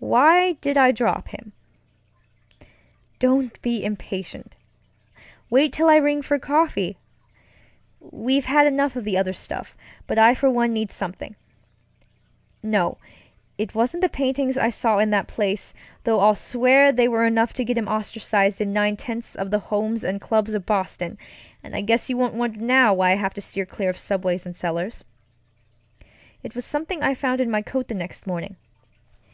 Why 0.00 0.52
did 0.62 0.78
I 0.78 0.92
drop 0.92 1.28
him? 1.28 1.52
Don't 3.18 3.60
be 3.60 3.84
impatient. 3.84 4.56
Wait 5.50 5.74
till 5.74 5.90
I 5.90 5.96
ring 5.96 6.22
for 6.22 6.38
coffee. 6.38 6.96
We've 8.00 8.46
had 8.46 8.66
enough 8.66 8.96
of 8.96 9.04
the 9.04 9.18
other 9.18 9.34
stuff, 9.34 9.76
but 10.06 10.18
I 10.18 10.34
for 10.34 10.48
one 10.48 10.72
need 10.72 10.90
something. 10.90 11.36
NoŌĆöit 12.64 13.74
wasn't 13.74 14.00
the 14.02 14.08
paintings 14.08 14.56
I 14.56 14.70
saw 14.70 14.96
in 14.96 15.10
that 15.10 15.28
place; 15.28 15.74
though 16.02 16.18
I'll 16.20 16.34
swear 16.34 16.90
they 16.90 17.06
were 17.08 17.26
enough 17.26 17.52
to 17.52 17.62
get 17.64 17.76
him 17.76 17.88
ostracized 17.88 18.62
in 18.62 18.72
nine 18.72 18.96
tenths 18.96 19.34
of 19.34 19.50
the 19.50 19.58
homes 19.58 20.02
and 20.02 20.18
clubs 20.18 20.54
of 20.54 20.64
Boston, 20.64 21.18
and 21.62 21.76
I 21.76 21.82
guess 21.82 22.08
you 22.08 22.16
won't 22.16 22.32
wonder 22.32 22.58
now 22.60 22.94
why 22.94 23.10
I 23.12 23.16
have 23.16 23.34
to 23.34 23.42
steer 23.42 23.66
clear 23.66 23.90
of 23.90 23.98
subways 23.98 24.46
and 24.46 24.56
cellars. 24.56 25.04
It 26.42 26.54
wasŌĆösomething 26.54 27.02
I 27.02 27.14
found 27.14 27.42
in 27.42 27.50
my 27.50 27.60
coat 27.60 27.88
the 27.88 27.94
next 27.94 28.26
morning. 28.26 28.56